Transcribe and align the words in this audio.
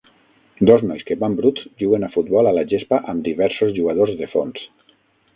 Dos 0.67 0.83
nois 0.91 1.03
que 1.09 1.17
van 1.23 1.35
bruts 1.41 1.67
juguen 1.83 2.05
a 2.07 2.09
futbol 2.15 2.49
a 2.51 2.53
la 2.59 2.63
gespa 2.71 2.99
amb 3.13 3.27
diversos 3.27 3.75
jugadors 3.77 4.15
de 4.23 4.31
fons. 4.33 4.65